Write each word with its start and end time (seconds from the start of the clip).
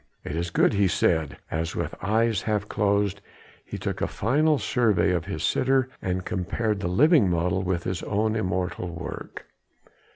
"It 0.23 0.35
is 0.35 0.49
good," 0.49 0.73
he 0.73 0.87
said, 0.87 1.37
as 1.51 1.75
with 1.75 1.93
eyes 2.01 2.41
half 2.41 2.67
closed 2.67 3.21
he 3.63 3.77
took 3.77 4.01
a 4.01 4.07
final 4.07 4.57
survey 4.57 5.11
of 5.11 5.25
his 5.25 5.43
sitter 5.43 5.89
and 6.01 6.25
compared 6.25 6.79
the 6.79 6.87
living 6.87 7.29
model 7.29 7.61
with 7.61 7.83
his 7.83 8.01
own 8.01 8.35
immortal 8.35 8.87
work. 8.87 9.45